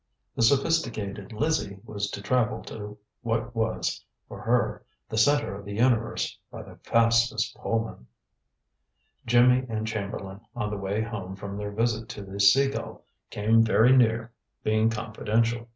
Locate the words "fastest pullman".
6.81-8.07